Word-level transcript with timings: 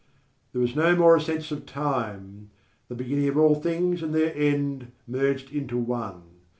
_There 0.55 0.59
was 0.61 0.75
no 0.75 0.95
more 0.95 1.15
a 1.15 1.21
sense 1.21 1.51
of 1.51 1.67
time; 1.67 2.49
the 2.87 2.95
beginning 2.95 3.27
of 3.27 3.37
all 3.37 3.53
things 3.53 4.01
and 4.01 4.15
their 4.15 4.33
end 4.35 4.91
merged 5.05 5.51
into 5.53 5.77
one. 5.77 6.23